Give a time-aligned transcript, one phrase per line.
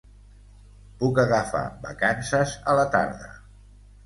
[1.01, 3.31] Puc agafar vacances a la tarda.